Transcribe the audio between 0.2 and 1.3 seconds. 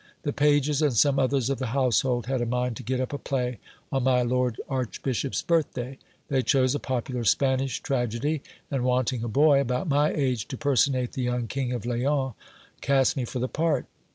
The pages and some